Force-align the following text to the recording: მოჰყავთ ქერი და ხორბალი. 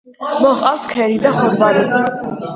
მოჰყავთ 0.45 0.87
ქერი 0.95 1.21
და 1.27 1.35
ხორბალი. 1.37 1.87